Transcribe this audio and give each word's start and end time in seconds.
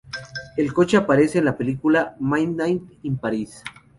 El 0.57 0.73
coche 0.73 0.97
aparece 0.97 1.37
en 1.37 1.45
la 1.45 1.55
película 1.55 2.15
"Midnight 2.19 2.81
in 3.03 3.17
Paris". 3.19 3.63